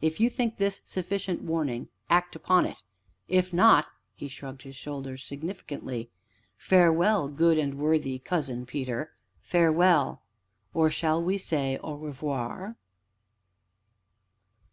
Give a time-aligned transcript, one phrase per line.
[0.00, 2.80] If you think this sufficient warning act upon it,
[3.26, 6.10] if not" He shrugged his shoulders significantly.
[6.56, 9.10] "Farewell, good and worthy Cousin Peter,
[9.40, 10.22] farewell!
[10.72, 12.76] or shall we say 'au revoir'?"